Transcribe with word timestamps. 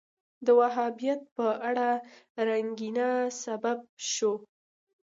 د 0.45 0.47
وهابیت 0.59 1.21
په 1.35 1.45
اړه 1.69 1.89
انګېرنه 2.61 3.09
سبب 3.43 3.79
شو 4.11 4.33